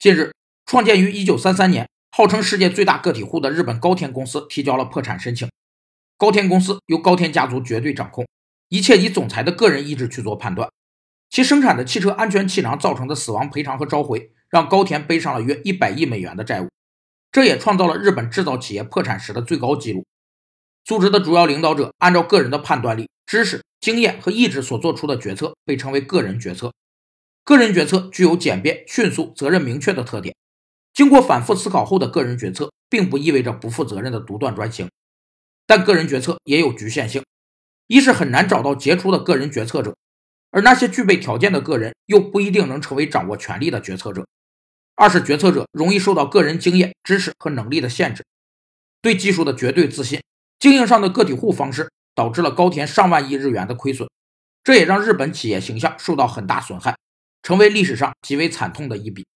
[0.00, 0.32] 近日，
[0.64, 5.46] 创建于1933年、号称世界最大个体户的日本高田公司提交了破产申请。
[6.16, 8.26] 高田公司由高田家族绝对掌控，
[8.70, 10.70] 一切以总裁的个人意志去做判断。
[11.28, 16.70] 其生产的汽车安全气囊造成的死亡赔偿和召回，让高田背上了约100亿美元的债务，
[17.30, 20.06] 这也创造了日本制造企业破产时的最高纪录。
[20.82, 26.72] 组织的主要领导者按照个人的判断力、知识、经验和意志所做出的决策，被称为个人决策。
[27.44, 30.34] 个人决策具有简便、迅速、责任明确的特点。
[30.92, 34.88] 经过反复思考后的个人决策，并不意味着不负责任的独断专行。
[35.66, 37.24] 但个人决策也有局限性：
[37.86, 39.96] 一是很难找到杰出的个人决策者，
[40.50, 44.22] 而那些具备条件的个人又不一定能成为掌握权力的决策者；
[44.96, 48.24] 二是决策者容易受到个人经验、知识和能力的限制，
[49.00, 50.20] 对技术的绝对自信，
[50.58, 54.08] 经营上的个体户方式，导致了高田上万亿日元的亏损，
[54.64, 56.96] 这也让日本企业形象受到很大损害。
[57.42, 59.26] 成为历史上极为惨痛的一笔。